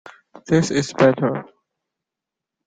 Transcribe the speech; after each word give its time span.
This 0.47 0.71
is 0.71 0.93
better. 0.93 1.45